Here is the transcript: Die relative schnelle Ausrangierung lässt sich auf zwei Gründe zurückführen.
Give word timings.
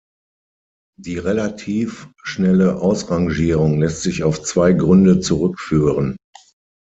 Die 0.99 1.19
relative 1.19 2.11
schnelle 2.23 2.77
Ausrangierung 2.81 3.79
lässt 3.81 4.01
sich 4.01 4.23
auf 4.23 4.41
zwei 4.41 4.73
Gründe 4.73 5.19
zurückführen. 5.19 6.17